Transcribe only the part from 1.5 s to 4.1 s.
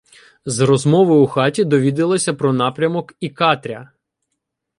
довідалася про напрямок і Катря.